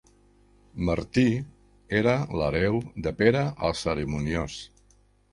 [0.87, 1.25] Martí
[1.99, 4.57] era l'hereu de Pere el Cerimoniós.